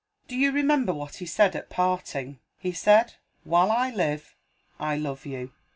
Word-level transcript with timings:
"Do 0.27 0.35
you 0.35 0.51
remember 0.51 0.91
what 0.95 1.17
he 1.17 1.27
said 1.27 1.55
at 1.55 1.69
parting?" 1.69 2.39
"He 2.57 2.71
said, 2.71 3.17
'While 3.43 3.69
I 3.71 3.91
live, 3.91 4.35
I 4.79 4.95
love 4.97 5.27
you.'" 5.27 5.51